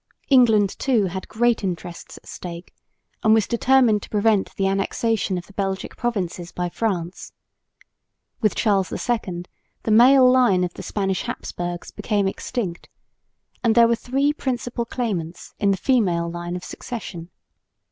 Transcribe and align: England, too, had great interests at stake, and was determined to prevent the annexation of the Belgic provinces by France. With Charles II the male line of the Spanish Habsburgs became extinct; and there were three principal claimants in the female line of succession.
England, 0.29 0.79
too, 0.79 1.05
had 1.05 1.27
great 1.27 1.63
interests 1.63 2.17
at 2.17 2.25
stake, 2.27 2.73
and 3.21 3.35
was 3.35 3.45
determined 3.47 4.01
to 4.01 4.09
prevent 4.09 4.55
the 4.55 4.65
annexation 4.65 5.37
of 5.37 5.45
the 5.45 5.53
Belgic 5.53 5.95
provinces 5.95 6.51
by 6.51 6.69
France. 6.69 7.33
With 8.41 8.55
Charles 8.55 8.91
II 8.91 9.43
the 9.83 9.91
male 9.91 10.27
line 10.27 10.63
of 10.63 10.73
the 10.73 10.81
Spanish 10.81 11.21
Habsburgs 11.25 11.91
became 11.91 12.27
extinct; 12.27 12.89
and 13.63 13.75
there 13.75 13.87
were 13.87 13.95
three 13.95 14.33
principal 14.33 14.85
claimants 14.85 15.53
in 15.59 15.69
the 15.69 15.77
female 15.77 16.31
line 16.31 16.55
of 16.55 16.63
succession. 16.63 17.29